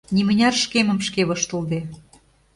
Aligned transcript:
Нимыняр 0.15 0.55
шкемым 0.63 0.99
шке 1.07 1.21
воштылде. 1.27 1.79